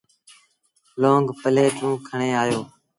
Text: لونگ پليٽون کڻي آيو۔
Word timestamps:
لونگ 1.01 1.25
پليٽون 1.41 1.91
کڻي 2.07 2.29
آيو۔ 2.41 2.61